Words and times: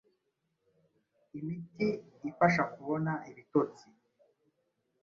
imiti 1.39 1.87
ifasha 2.29 2.63
kubona 2.73 3.11
ibitotsi 3.31 3.85